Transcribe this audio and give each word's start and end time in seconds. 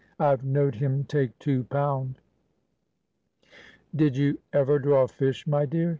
"I've 0.17 0.43
knowed 0.43 0.73
him 0.73 1.03
take 1.03 1.37
two 1.37 1.65
pound." 1.65 2.15
"Did 3.95 4.17
you 4.17 4.39
ever 4.51 4.79
draw 4.79 5.05
fish, 5.05 5.45
my 5.45 5.67
dear?" 5.67 5.89